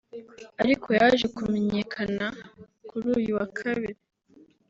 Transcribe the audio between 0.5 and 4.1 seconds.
ariko yaje kumenyekana kuri uyu wa kabiri